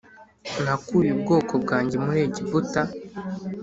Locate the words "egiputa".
2.27-2.81